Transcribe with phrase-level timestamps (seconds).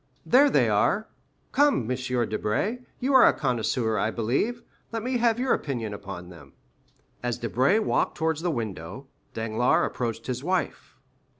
[0.25, 1.07] There they are.
[1.51, 1.95] Come, M.
[2.27, 6.53] Debray, you are a connoisseur, I believe, let me have your opinion upon them."
[7.21, 10.97] As Debray walked towards the window, Danglars approached his wife.